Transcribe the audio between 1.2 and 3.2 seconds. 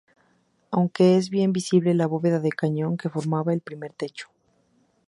bien visible la bóveda de cañón que